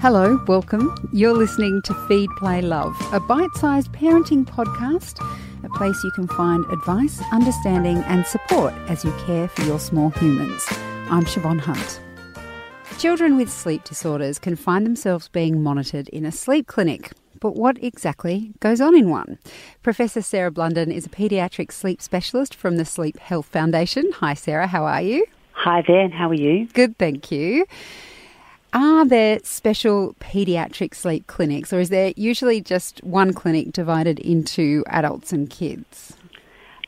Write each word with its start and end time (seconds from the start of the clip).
Hello, 0.00 0.42
welcome. 0.46 0.96
You're 1.12 1.34
listening 1.34 1.82
to 1.82 1.92
Feed, 2.08 2.30
Play, 2.38 2.62
Love, 2.62 2.96
a 3.12 3.20
bite 3.20 3.52
sized 3.56 3.92
parenting 3.92 4.46
podcast, 4.46 5.20
a 5.62 5.68
place 5.76 6.02
you 6.02 6.10
can 6.12 6.26
find 6.26 6.64
advice, 6.72 7.20
understanding, 7.32 7.98
and 8.04 8.24
support 8.24 8.72
as 8.88 9.04
you 9.04 9.12
care 9.26 9.46
for 9.48 9.60
your 9.64 9.78
small 9.78 10.08
humans. 10.08 10.64
I'm 11.10 11.26
Siobhan 11.26 11.60
Hunt. 11.60 12.00
Children 12.98 13.36
with 13.36 13.52
sleep 13.52 13.84
disorders 13.84 14.38
can 14.38 14.56
find 14.56 14.86
themselves 14.86 15.28
being 15.28 15.62
monitored 15.62 16.08
in 16.08 16.24
a 16.24 16.32
sleep 16.32 16.66
clinic. 16.66 17.10
But 17.38 17.54
what 17.54 17.76
exactly 17.84 18.52
goes 18.60 18.80
on 18.80 18.96
in 18.96 19.10
one? 19.10 19.38
Professor 19.82 20.22
Sarah 20.22 20.50
Blunden 20.50 20.90
is 20.90 21.04
a 21.04 21.10
paediatric 21.10 21.70
sleep 21.70 22.00
specialist 22.00 22.54
from 22.54 22.78
the 22.78 22.86
Sleep 22.86 23.18
Health 23.18 23.48
Foundation. 23.48 24.10
Hi, 24.12 24.32
Sarah, 24.32 24.66
how 24.66 24.86
are 24.86 25.02
you? 25.02 25.26
Hi 25.52 25.82
there, 25.86 26.00
and 26.00 26.14
how 26.14 26.30
are 26.30 26.34
you? 26.34 26.68
Good, 26.68 26.96
thank 26.96 27.30
you. 27.30 27.66
Are 28.72 29.04
there 29.04 29.40
special 29.42 30.14
paediatric 30.20 30.94
sleep 30.94 31.26
clinics, 31.26 31.72
or 31.72 31.80
is 31.80 31.88
there 31.88 32.12
usually 32.16 32.60
just 32.60 33.02
one 33.02 33.32
clinic 33.32 33.72
divided 33.72 34.20
into 34.20 34.84
adults 34.86 35.32
and 35.32 35.50
kids? 35.50 36.16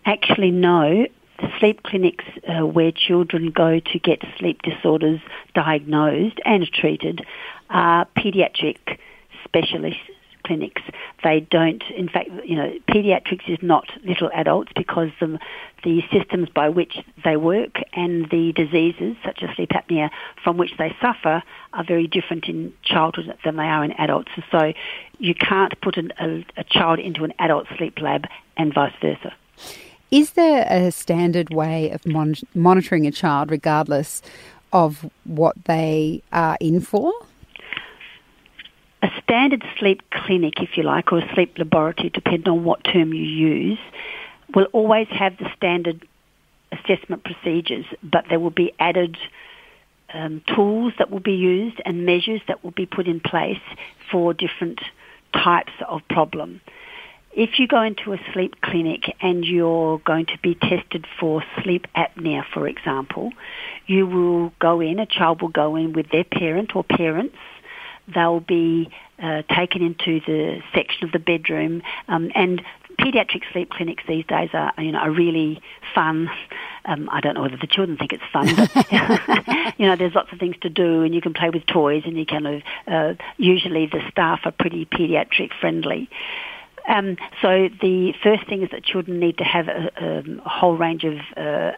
Actually, 0.05 0.53
no. 0.53 1.07
The 1.39 1.49
sleep 1.59 1.83
clinics 1.83 2.25
uh, 2.49 2.65
where 2.67 2.93
children 2.93 3.51
go 3.51 3.81
to 3.81 3.99
get 3.99 4.23
sleep 4.39 4.63
disorders 4.63 5.21
diagnosed 5.55 6.39
and 6.45 6.65
treated 6.73 7.25
are 7.71 8.07
paediatric 8.17 8.99
specialist 9.45 9.99
clinics. 10.45 10.83
They 11.23 11.41
don't, 11.41 11.83
in 11.97 12.09
fact, 12.09 12.31
you 12.45 12.57
know, 12.57 12.73
pediatrics 12.89 13.49
is 13.49 13.59
not 13.63 13.89
little 14.05 14.31
adults 14.35 14.73
because 14.75 15.11
the, 15.21 15.39
the 15.85 16.03
systems 16.13 16.49
by 16.49 16.69
which 16.69 16.99
they 17.25 17.37
work 17.37 17.77
and 17.93 18.29
the 18.31 18.53
diseases, 18.53 19.17
such 19.25 19.43
as 19.43 19.55
sleep 19.57 19.71
apnea, 19.71 20.11
from 20.43 20.57
which 20.57 20.73
they 20.79 20.95
suffer, 21.01 21.43
are 21.73 21.85
very 21.85 22.07
different 22.07 22.49
in 22.49 22.73
childhood 22.83 23.37
than 23.45 23.57
they 23.57 23.65
are 23.65 23.85
in 23.85 23.93
adults. 23.93 24.31
So 24.51 24.73
you 25.19 25.35
can't 25.35 25.79
put 25.81 25.97
an, 25.97 26.13
a, 26.19 26.45
a 26.57 26.65
child 26.65 26.99
into 26.99 27.25
an 27.25 27.33
adult 27.39 27.67
sleep 27.77 28.01
lab 28.01 28.27
and 28.57 28.75
vice 28.75 28.95
versa. 29.01 29.33
Is 30.11 30.33
there 30.33 30.67
a 30.69 30.91
standard 30.91 31.55
way 31.55 31.91
of 31.91 32.05
mon- 32.05 32.35
monitoring 32.55 33.07
a 33.07 33.11
child 33.11 33.51
regardless 33.51 34.21
of 34.73 35.11
what 35.25 35.57
they 35.65 36.23
are 36.33 36.59
in 36.61 36.81
for? 36.81 37.13
A 39.03 39.09
standard 39.23 39.65
sleep 39.79 40.03
clinic, 40.11 40.55
if 40.63 40.77
you 40.77 40.85
like, 40.85 41.13
or 41.13 41.19
a 41.19 41.35
sleep 41.35 41.59
laboratory, 41.59 42.11
depending 42.11 42.49
on 42.49 42.65
what 42.65 42.85
term 42.85 43.13
you 43.13 43.25
use, 43.25 43.79
will 44.55 44.67
always 44.73 45.09
have 45.09 45.37
the 45.39 45.49
standard 45.57 46.07
assessment 46.71 47.25
procedures, 47.25 47.85
but 48.03 48.25
there 48.29 48.39
will 48.39 48.51
be 48.51 48.73
added 48.79 49.17
um, 50.15 50.43
tools 50.55 50.93
that 50.99 51.11
will 51.11 51.21
be 51.21 51.33
used 51.33 51.81
and 51.85 52.07
measures 52.07 52.41
that 52.47 52.63
will 52.63 52.71
be 52.71 52.87
put 52.87 53.09
in 53.09 53.21
place 53.21 53.61
for 54.11 54.33
different 54.33 54.81
types 55.33 55.73
of 55.89 56.01
problem. 56.09 56.61
If 57.35 57.59
you 57.59 57.67
go 57.67 57.81
into 57.81 58.13
a 58.13 58.19
sleep 58.35 58.61
clinic 58.61 59.05
and 59.23 59.43
you're 59.45 59.99
going 60.01 60.27
to 60.27 60.39
be 60.43 60.55
tested 60.55 61.07
for 61.19 61.43
sleep 61.63 61.87
apnea, 61.97 62.45
for 62.53 62.69
example, 62.69 63.31
you 63.87 64.07
will 64.07 64.53
go 64.61 64.81
in, 64.81 64.99
a 64.99 65.07
child 65.07 65.41
will 65.41 65.49
go 65.49 65.77
in 65.77 65.95
with 65.95 66.11
their 66.11 66.25
parent 66.25 66.77
or 66.77 66.85
parents 66.85 67.37
they'll 68.13 68.41
be 68.41 68.91
uh, 69.23 69.43
taken 69.55 69.83
into 69.83 70.21
the 70.21 70.61
section 70.75 71.05
of 71.05 71.13
the 71.13 71.19
bedroom. 71.19 71.83
Um, 72.09 72.31
and 72.35 72.63
pediatric 72.99 73.43
sleep 73.53 73.71
clinics 73.71 74.03
these 74.07 74.25
days 74.27 74.51
are, 74.53 74.73
you 74.79 74.93
know, 74.93 74.99
are 74.99 75.11
really 75.11 75.61
fun. 75.95 76.31
Um, 76.85 77.09
I 77.11 77.21
don't 77.21 77.35
know 77.35 77.43
whether 77.43 77.57
the 77.57 77.67
children 77.67 77.97
think 77.97 78.13
it's 78.13 78.23
fun, 78.33 78.55
but 78.57 79.75
you 79.79 79.87
know, 79.87 79.97
there's 79.97 80.15
lots 80.15 80.33
of 80.33 80.39
things 80.39 80.57
to 80.63 80.69
do, 80.69 81.03
and 81.03 81.15
you 81.15 81.21
can 81.21 81.33
play 81.33 81.51
with 81.51 81.67
toys, 81.67 82.03
and 82.05 82.17
you 82.17 82.27
can. 82.27 82.63
Uh, 82.87 83.15
usually, 83.37 83.87
the 83.87 84.01
staff 84.11 84.41
are 84.45 84.53
pretty 84.53 84.85
pediatric 84.85 85.51
friendly. 85.61 86.09
Um, 86.89 87.17
so 87.41 87.69
the 87.81 88.13
first 88.23 88.47
thing 88.49 88.63
is 88.63 88.71
that 88.71 88.85
children 88.85 89.21
need 89.21 89.39
to 89.39 89.45
have 89.45 89.69
a, 89.69 89.93
a 89.97 90.49
whole 90.49 90.77
range 90.77 91.05
of 91.05 91.19
uh, 91.37 91.73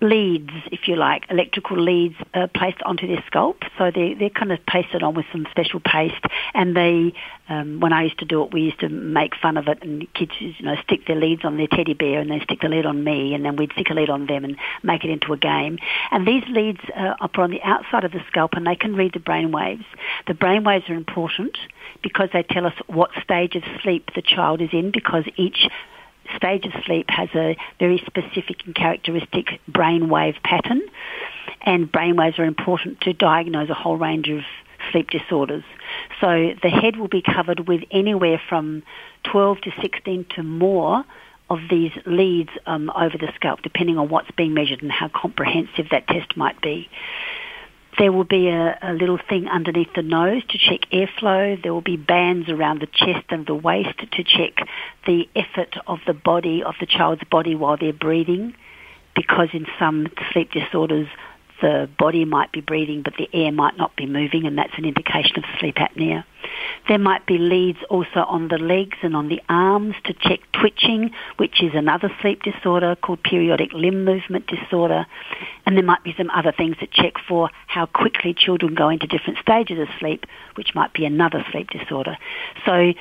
leads, 0.00 0.50
if 0.72 0.88
you 0.88 0.96
like, 0.96 1.24
electrical 1.28 1.78
leads 1.78 2.14
uh, 2.32 2.46
placed 2.54 2.82
onto 2.82 3.06
their 3.06 3.22
scalp. 3.26 3.62
So 3.76 3.90
they're, 3.94 4.14
they're 4.14 4.30
kind 4.30 4.52
of 4.52 4.58
pasted 4.66 5.02
on 5.02 5.14
with 5.14 5.26
some 5.30 5.46
special 5.50 5.80
paste. 5.80 6.24
And 6.54 6.76
they, 6.76 7.12
um, 7.48 7.80
when 7.80 7.92
I 7.92 8.04
used 8.04 8.18
to 8.20 8.24
do 8.24 8.42
it, 8.42 8.52
we 8.52 8.62
used 8.62 8.80
to 8.80 8.88
make 8.88 9.34
fun 9.34 9.56
of 9.56 9.68
it, 9.68 9.82
and 9.82 10.12
kids, 10.14 10.32
you 10.40 10.64
know, 10.64 10.76
stick 10.82 11.06
their 11.06 11.16
leads 11.16 11.44
on 11.44 11.56
their 11.56 11.66
teddy 11.66 11.94
bear, 11.94 12.20
and 12.20 12.30
then 12.30 12.40
stick 12.42 12.60
the 12.60 12.68
lead 12.68 12.86
on 12.86 13.04
me, 13.04 13.34
and 13.34 13.44
then 13.44 13.56
we'd 13.56 13.72
stick 13.72 13.90
a 13.90 13.94
lead 13.94 14.10
on 14.10 14.26
them 14.26 14.44
and 14.44 14.56
make 14.82 15.04
it 15.04 15.10
into 15.10 15.32
a 15.32 15.36
game. 15.36 15.78
And 16.10 16.26
these 16.26 16.44
leads 16.48 16.80
uh, 16.96 17.14
are 17.20 17.28
put 17.28 17.42
on 17.42 17.50
the 17.50 17.62
outside 17.62 18.04
of 18.04 18.12
the 18.12 18.22
scalp, 18.28 18.54
and 18.54 18.66
they 18.66 18.76
can 18.76 18.94
read 18.96 19.12
the 19.12 19.20
brain 19.20 19.52
waves. 19.52 19.84
The 20.26 20.34
brain 20.34 20.64
waves 20.64 20.88
are 20.88 20.94
important 20.94 21.58
because 22.02 22.30
they 22.32 22.42
tell 22.42 22.66
us 22.66 22.74
what 22.86 23.10
stage 23.22 23.54
of 23.54 23.62
sleep 23.82 24.10
the 24.14 24.22
child 24.22 24.62
is 24.62 24.70
in, 24.72 24.90
because 24.92 25.24
each 25.36 25.68
stage 26.36 26.64
of 26.66 26.72
sleep 26.84 27.06
has 27.08 27.28
a 27.34 27.56
very 27.78 28.02
specific 28.06 28.64
and 28.66 28.74
characteristic 28.74 29.60
brainwave 29.70 30.42
pattern, 30.42 30.82
and 31.62 31.90
brainwaves 31.90 32.38
are 32.38 32.44
important 32.44 33.00
to 33.02 33.12
diagnose 33.12 33.70
a 33.70 33.74
whole 33.74 33.96
range 33.96 34.28
of 34.28 34.40
sleep 34.90 35.10
disorders. 35.10 35.64
So 36.20 36.52
the 36.62 36.70
head 36.70 36.96
will 36.96 37.08
be 37.08 37.22
covered 37.22 37.68
with 37.68 37.82
anywhere 37.90 38.40
from 38.48 38.82
12 39.24 39.60
to 39.62 39.72
16 39.80 40.26
to 40.36 40.42
more 40.42 41.04
of 41.50 41.58
these 41.68 41.92
leads 42.06 42.50
um, 42.66 42.90
over 42.94 43.18
the 43.18 43.30
scalp, 43.34 43.60
depending 43.62 43.98
on 43.98 44.08
what's 44.08 44.30
being 44.32 44.54
measured 44.54 44.82
and 44.82 44.92
how 44.92 45.08
comprehensive 45.08 45.88
that 45.90 46.06
test 46.06 46.36
might 46.36 46.60
be. 46.62 46.88
There 48.00 48.12
will 48.12 48.24
be 48.24 48.48
a, 48.48 48.78
a, 48.80 48.94
little 48.94 49.18
thing 49.28 49.46
underneath 49.46 49.92
the 49.94 50.00
nose 50.00 50.42
to 50.48 50.56
check 50.56 50.88
airflow. 50.90 51.62
There 51.62 51.74
will 51.74 51.82
be 51.82 51.98
bands 51.98 52.48
around 52.48 52.80
the 52.80 52.86
chest 52.86 53.26
and 53.28 53.46
the 53.46 53.54
waist 53.54 53.98
to 53.98 54.24
check 54.24 54.66
the 55.06 55.28
effort 55.36 55.76
of 55.86 55.98
the 56.06 56.14
body, 56.14 56.62
of 56.62 56.76
the 56.80 56.86
child's 56.86 57.24
body 57.30 57.54
while 57.54 57.76
they're 57.76 57.92
breathing. 57.92 58.54
Because 59.14 59.48
in 59.52 59.66
some 59.78 60.06
sleep 60.32 60.50
disorders, 60.50 61.08
the 61.60 61.90
body 61.98 62.24
might 62.24 62.52
be 62.52 62.62
breathing 62.62 63.02
but 63.02 63.12
the 63.18 63.28
air 63.34 63.52
might 63.52 63.76
not 63.76 63.94
be 63.96 64.06
moving 64.06 64.46
and 64.46 64.56
that's 64.56 64.72
an 64.78 64.86
indication 64.86 65.36
of 65.36 65.44
sleep 65.58 65.74
apnea. 65.74 66.24
There 66.88 66.98
might 66.98 67.26
be 67.26 67.38
leads 67.38 67.78
also 67.88 68.20
on 68.20 68.48
the 68.48 68.58
legs 68.58 68.98
and 69.02 69.14
on 69.14 69.28
the 69.28 69.40
arms 69.48 69.94
to 70.04 70.12
check 70.12 70.40
twitching, 70.52 71.12
which 71.36 71.62
is 71.62 71.72
another 71.74 72.10
sleep 72.20 72.42
disorder 72.42 72.96
called 72.96 73.22
periodic 73.22 73.72
limb 73.72 74.04
movement 74.04 74.46
disorder. 74.46 75.06
And 75.66 75.76
there 75.76 75.84
might 75.84 76.02
be 76.02 76.14
some 76.16 76.30
other 76.30 76.52
things 76.52 76.76
that 76.80 76.90
check 76.90 77.14
for 77.28 77.50
how 77.66 77.86
quickly 77.86 78.34
children 78.34 78.74
go 78.74 78.88
into 78.88 79.06
different 79.06 79.38
stages 79.38 79.78
of 79.78 79.88
sleep, 79.98 80.26
which 80.54 80.74
might 80.74 80.92
be 80.92 81.04
another 81.04 81.44
sleep 81.52 81.70
disorder. 81.70 82.16
So 82.66 82.92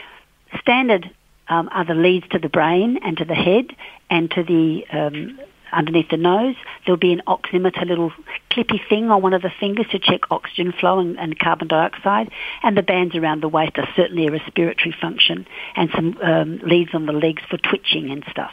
standard 0.62 1.09
um, 1.47 1.69
are 1.72 1.85
the 1.85 1.95
leads 1.95 2.28
to 2.29 2.39
the 2.39 2.50
brain 2.50 3.00
and 3.03 3.18
to 3.18 3.25
the 3.25 3.35
head 3.35 3.75
and 4.09 4.29
to 4.31 4.44
the 4.44 4.85
um, 4.91 5.39
underneath 5.72 6.09
the 6.09 6.18
nose. 6.18 6.56
There'll 6.85 6.97
be 6.97 7.13
an 7.13 7.22
oximeter, 7.28 7.85
little 7.85 8.12
clippy 8.52 8.80
thing 8.88 9.09
on 9.09 9.22
one 9.22 9.34
of 9.34 9.41
the 9.41 9.52
fingers 9.59 9.88
to 9.91 10.00
check 10.00 10.22
oxygen 10.31 10.72
flow 10.72 11.00
and, 11.00 11.19
and 11.19 11.38
carbon 11.38 11.68
dioxide. 11.68 12.31
And 12.63 12.78
the 12.78 12.84
bands 12.84 13.16
around 13.16 13.41
the 13.41 13.50
waist 13.50 13.78
are 13.78 13.88
certainly 13.96 14.28
a 14.28 14.31
respiratory 14.31 14.96
function 15.00 15.47
and 15.75 15.90
some 15.96 16.18
um, 16.22 16.59
leads 16.59 16.94
on 16.94 17.06
the 17.06 17.13
legs 17.13 17.44
for 17.50 17.57
twitching 17.57 18.12
and 18.12 18.24
stuff. 18.30 18.52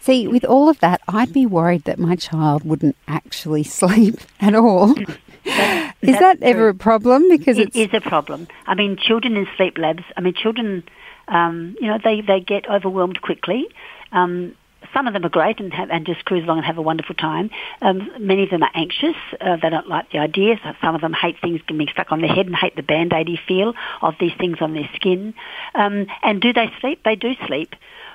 See, 0.00 0.26
with 0.26 0.44
all 0.44 0.68
of 0.68 0.80
that, 0.80 1.02
I'd 1.06 1.32
be 1.34 1.44
worried 1.44 1.84
that 1.84 1.98
my 1.98 2.16
child 2.16 2.64
wouldn't 2.64 2.96
actually 3.06 3.62
sleep 3.80 4.16
at 4.40 4.54
all. 4.54 4.94
That, 5.44 5.94
is 6.02 6.18
that 6.18 6.42
ever 6.42 6.68
a 6.68 6.74
problem? 6.74 7.26
Because 7.30 7.58
it 7.58 7.74
is 7.74 7.88
a 7.94 8.02
problem. 8.02 8.48
I 8.66 8.74
mean, 8.74 8.98
children 8.98 9.34
in 9.34 9.46
sleep 9.56 9.78
labs. 9.78 10.02
I 10.14 10.20
mean, 10.20 10.34
children, 10.34 10.84
um, 11.26 11.74
you 11.80 11.86
know, 11.86 11.98
they 12.04 12.20
they 12.20 12.40
get 12.40 12.68
overwhelmed 12.68 13.22
quickly. 13.22 13.66
Um, 14.12 14.54
some 14.92 15.06
of 15.06 15.12
them 15.12 15.24
are 15.24 15.28
great 15.28 15.60
and 15.60 15.72
have, 15.72 15.90
and 15.90 16.06
just 16.06 16.24
cruise 16.24 16.44
along 16.44 16.58
and 16.58 16.66
have 16.66 16.78
a 16.78 16.82
wonderful 16.82 17.14
time. 17.14 17.50
Um, 17.82 18.10
many 18.18 18.44
of 18.44 18.50
them 18.50 18.62
are 18.62 18.70
anxious. 18.74 19.16
Uh, 19.40 19.56
they 19.56 19.70
don't 19.70 19.88
like 19.88 20.10
the 20.10 20.18
idea. 20.18 20.56
Some 20.80 20.94
of 20.94 21.00
them 21.00 21.12
hate 21.12 21.36
things 21.40 21.60
being 21.66 21.88
stuck 21.90 22.12
on 22.12 22.20
their 22.20 22.32
head 22.32 22.46
and 22.46 22.56
hate 22.56 22.76
the 22.76 22.82
band-aidy 22.82 23.38
feel 23.46 23.74
of 24.02 24.14
these 24.20 24.32
things 24.38 24.58
on 24.60 24.74
their 24.74 24.88
skin. 24.94 25.34
Um, 25.74 26.06
and 26.22 26.40
do 26.40 26.52
they 26.52 26.70
sleep? 26.80 27.02
They 27.04 27.16
do 27.16 27.34
sleep. 27.46 27.74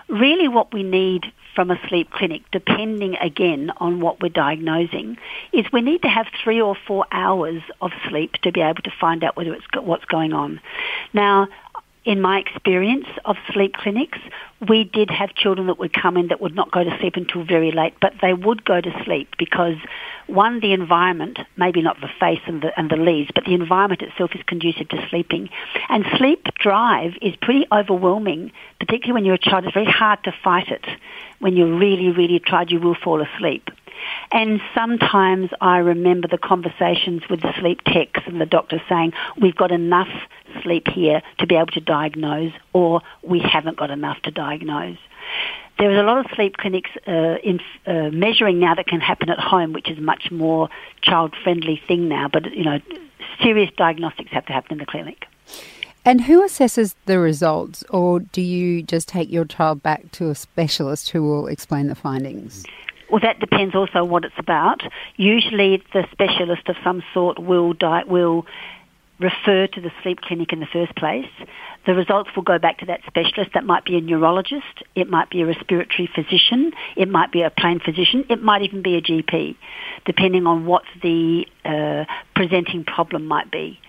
Really 0.10 0.48
what 0.48 0.74
we 0.74 0.84
need 0.84 1.32
from 1.56 1.70
a 1.70 1.80
sleep 1.88 2.10
clinic, 2.10 2.42
depending 2.52 3.16
again 3.16 3.72
on 3.78 4.02
what 4.02 4.22
we're 4.22 4.30
diagnosing, 4.30 5.18
is 5.52 5.66
we 5.72 5.82
need 5.82 6.02
to 6.02 6.10
have 6.10 6.26
three 6.44 6.60
or 6.60 6.76
four 6.88 7.06
hours 7.12 7.62
of 7.80 7.92
sleep 8.10 8.34
to 8.42 8.52
be 8.52 8.62
able 8.62 8.82
to 8.82 8.92
find 9.00 9.24
out 9.24 9.38
whether 9.38 9.54
it's 9.54 9.66
what's 9.76 10.06
going 10.06 10.34
on. 10.34 10.60
Now, 11.14 11.48
in 12.06 12.20
my 12.22 12.40
experience 12.40 13.08
of 13.24 13.38
sleep 13.52 13.74
clinics, 13.76 14.20
we 14.68 14.84
did 14.84 15.10
have 15.10 15.34
children 15.36 15.68
that 15.68 15.80
would 15.80 15.94
come 15.94 16.18
in 16.18 16.28
that 16.28 16.42
would 16.42 16.56
not 16.56 16.72
go 16.72 16.84
to 16.84 16.98
sleep 17.00 17.16
until 17.16 17.44
very 17.44 17.72
late, 17.72 17.94
but 18.02 18.14
they 18.22 18.34
would 18.34 18.66
go 18.66 18.82
to 18.82 19.04
sleep 19.04 19.30
because 19.38 19.76
one, 20.28 20.60
the 20.60 20.74
environment, 20.74 21.40
maybe 21.58 21.82
not 21.82 22.00
the 22.02 22.10
face 22.20 22.42
and 22.46 22.62
the, 22.62 22.78
and 22.78 22.90
the 22.90 22.96
leads, 22.96 23.32
but 23.34 23.46
the 23.46 23.54
environment 23.54 24.02
itself 24.02 24.32
is 24.36 24.42
conducive 24.44 24.90
to 24.90 25.08
sleeping. 25.10 25.50
And 25.90 26.06
sleep 26.18 26.48
drive 26.60 27.14
is 27.22 27.36
pretty 27.42 27.66
overwhelming, 27.72 28.52
particularly 28.80 29.14
when 29.14 29.26
you're 29.26 29.36
a 29.36 29.40
child. 29.40 29.66
It's 29.66 29.74
very 29.74 29.92
hard 29.92 30.24
to 30.24 30.34
fight 30.44 30.70
it. 30.70 30.86
When 31.40 31.56
you're 31.56 31.78
really, 31.78 32.10
really 32.10 32.40
tired, 32.40 32.72
you 32.72 32.80
will 32.80 32.96
fall 32.96 33.22
asleep. 33.22 33.70
And 34.32 34.62
sometimes 34.74 35.50
I 35.62 35.78
remember 35.78 36.28
the 36.28 36.38
conversations 36.38 37.24
with 37.30 37.42
the 37.42 37.54
sleep 37.60 37.82
techs 37.86 38.22
and 38.26 38.42
the 38.42 38.46
doctor 38.46 38.82
saying, 38.90 39.14
we've 39.40 39.56
got 39.56 39.72
enough 39.72 40.10
sleep 40.62 40.88
here 40.88 41.22
to 41.40 41.48
be 41.48 41.56
able 41.56 41.68
to 41.68 41.82
diagnose 41.82 42.54
or 42.74 43.02
we 43.22 43.40
haven't 43.40 43.78
got 43.78 43.92
enough 43.92 44.22
to 44.24 44.32
diagnose. 44.32 44.98
There 45.80 45.92
is 45.92 45.98
a 45.98 46.04
lot 46.04 46.24
of 46.24 46.32
sleep 46.36 46.58
clinics 46.58 46.92
uh, 47.08 47.38
in 47.44 47.60
uh, 47.88 48.10
measuring 48.12 48.60
now 48.60 48.76
that 48.76 48.86
can 48.86 49.02
happen 49.02 49.30
at 49.30 49.40
home, 49.40 49.74
which 49.74 49.90
is 49.90 49.98
a 49.98 50.02
much 50.02 50.30
more 50.32 50.70
child-friendly 51.02 51.82
thing 51.88 52.08
now. 52.08 52.28
But 52.32 52.54
you 52.54 52.64
know, 52.64 52.80
serious 53.42 53.72
diagnostics 53.76 54.32
have 54.32 54.46
to 54.46 54.54
happen 54.54 54.74
in 54.74 54.78
the 54.78 54.86
clinic. 54.86 55.26
And 56.06 56.22
who 56.22 56.44
assesses 56.44 56.96
the 57.06 57.18
results, 57.18 57.84
or 57.90 58.20
do 58.20 58.42
you 58.42 58.84
just 58.84 59.08
take 59.08 59.32
your 59.32 59.46
child 59.46 59.82
back 59.82 60.12
to 60.14 60.30
a 60.30 60.36
specialist 60.36 61.10
who 61.10 61.24
will 61.24 61.48
explain 61.48 61.88
the 61.88 61.96
findings? 61.96 62.66
Well, 63.14 63.20
that 63.22 63.40
depends 63.40 63.76
also 63.76 64.04
what 64.04 64.26
it's 64.26 64.40
about. 64.40 64.82
Usually, 65.18 65.84
the 65.94 66.08
specialist 66.12 66.68
of 66.68 66.76
some 66.84 67.04
sort 67.14 67.38
will 67.38 67.76
will 68.08 68.48
refer 69.20 69.68
to 69.68 69.82
the 69.82 69.92
sleep 70.02 70.20
clinic 70.22 70.52
in 70.52 70.60
the 70.60 70.66
first 70.66 70.96
place. 70.96 71.30
The 71.86 71.94
results 71.94 72.32
will 72.36 72.42
go 72.42 72.58
back 72.58 72.80
to 72.80 72.88
that 72.88 73.02
specialist. 73.06 73.52
That 73.54 73.66
might 73.66 73.86
be 73.86 73.98
a 73.98 74.02
neurologist, 74.02 74.82
it 74.96 75.12
might 75.12 75.30
be 75.30 75.44
a 75.44 75.46
respiratory 75.46 76.10
physician, 76.16 76.72
it 76.98 77.08
might 77.08 77.32
be 77.32 77.44
a 77.44 77.52
plain 77.52 77.80
physician, 77.80 78.26
it 78.32 78.42
might 78.42 78.64
even 78.64 78.82
be 78.82 78.96
a 78.96 79.02
GP, 79.02 79.58
depending 80.06 80.48
on 80.48 80.66
what 80.66 80.82
the 81.04 81.46
uh, 81.64 82.06
presenting 82.34 82.84
problem 82.84 83.28
might 83.28 83.52
be. 83.52 83.80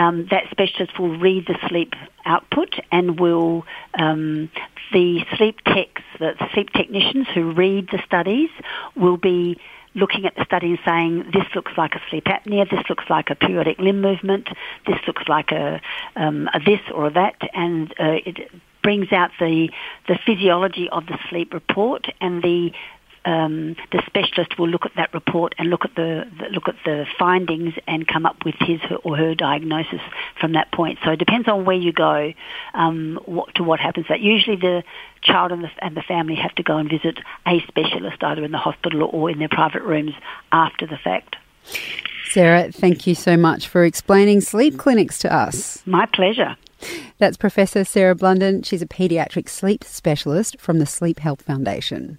Um, 0.00 0.26
that 0.30 0.44
specialist 0.50 0.98
will 0.98 1.18
read 1.18 1.46
the 1.46 1.58
sleep 1.68 1.92
output 2.24 2.74
and 2.90 3.20
will 3.20 3.66
um, 3.92 4.50
the 4.92 5.20
sleep 5.36 5.60
techs, 5.66 6.02
the 6.18 6.32
sleep 6.54 6.70
technicians 6.72 7.26
who 7.34 7.52
read 7.52 7.88
the 7.92 8.00
studies 8.06 8.48
will 8.96 9.18
be 9.18 9.60
looking 9.94 10.24
at 10.24 10.34
the 10.36 10.44
study 10.46 10.68
and 10.70 10.78
saying 10.86 11.30
this 11.34 11.44
looks 11.54 11.72
like 11.76 11.94
a 11.94 12.00
sleep 12.08 12.24
apnea, 12.24 12.68
this 12.70 12.84
looks 12.88 13.04
like 13.10 13.28
a 13.28 13.34
periodic 13.34 13.78
limb 13.78 14.00
movement, 14.00 14.48
this 14.86 14.98
looks 15.06 15.24
like 15.28 15.52
a, 15.52 15.80
um, 16.16 16.48
a 16.54 16.60
this 16.60 16.80
or 16.94 17.08
a 17.08 17.12
that, 17.12 17.36
and 17.52 17.92
uh, 18.00 18.16
it 18.24 18.50
brings 18.82 19.12
out 19.12 19.30
the 19.38 19.68
the 20.08 20.18
physiology 20.24 20.88
of 20.90 21.04
the 21.06 21.18
sleep 21.28 21.52
report 21.52 22.06
and 22.20 22.42
the 22.42 22.72
um, 23.24 23.76
the 23.92 24.02
specialist 24.06 24.58
will 24.58 24.68
look 24.68 24.86
at 24.86 24.92
that 24.96 25.12
report 25.12 25.54
and 25.58 25.68
look 25.68 25.84
at 25.84 25.94
the, 25.94 26.24
the, 26.38 26.46
look 26.50 26.68
at 26.68 26.76
the 26.84 27.06
findings 27.18 27.74
and 27.86 28.06
come 28.06 28.24
up 28.26 28.44
with 28.44 28.54
his 28.60 28.80
or 29.04 29.16
her 29.16 29.34
diagnosis 29.34 30.00
from 30.40 30.52
that 30.52 30.72
point. 30.72 30.98
So 31.04 31.12
it 31.12 31.18
depends 31.18 31.48
on 31.48 31.64
where 31.64 31.76
you 31.76 31.92
go 31.92 32.32
um, 32.74 33.20
what, 33.26 33.54
to 33.56 33.62
what 33.62 33.80
happens. 33.80 34.06
That 34.08 34.20
usually 34.20 34.56
the 34.56 34.82
child 35.22 35.52
and 35.52 35.64
the, 35.64 35.70
and 35.80 35.96
the 35.96 36.02
family 36.02 36.36
have 36.36 36.54
to 36.54 36.62
go 36.62 36.78
and 36.78 36.88
visit 36.88 37.18
a 37.46 37.60
specialist 37.68 38.22
either 38.22 38.44
in 38.44 38.52
the 38.52 38.58
hospital 38.58 39.08
or 39.12 39.30
in 39.30 39.38
their 39.38 39.48
private 39.48 39.82
rooms 39.82 40.12
after 40.52 40.86
the 40.86 40.96
fact. 40.96 41.36
Sarah, 42.30 42.70
thank 42.72 43.06
you 43.06 43.14
so 43.14 43.36
much 43.36 43.68
for 43.68 43.84
explaining 43.84 44.40
sleep 44.40 44.78
clinics 44.78 45.18
to 45.18 45.34
us. 45.34 45.84
My 45.84 46.06
pleasure. 46.06 46.56
That's 47.18 47.36
Professor 47.36 47.84
Sarah 47.84 48.14
Blunden. 48.14 48.62
She's 48.62 48.82
a 48.82 48.86
paediatric 48.86 49.48
sleep 49.48 49.84
specialist 49.84 50.58
from 50.58 50.78
the 50.78 50.86
Sleep 50.86 51.18
Health 51.18 51.42
Foundation. 51.42 52.18